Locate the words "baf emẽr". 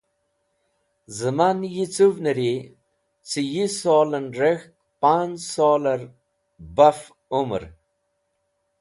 6.75-7.63